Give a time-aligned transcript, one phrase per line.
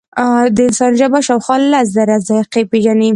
[0.55, 3.09] د انسان ژبه شاوخوا لس زره ذایقې پېژني.